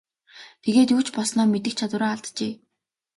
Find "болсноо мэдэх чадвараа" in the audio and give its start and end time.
1.15-2.11